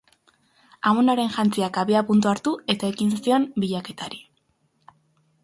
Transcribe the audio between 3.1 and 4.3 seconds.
zion bilketari.